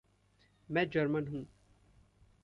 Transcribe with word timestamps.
मैं 0.71 0.89
जर्मन 0.89 1.27
हूँ। 1.27 1.47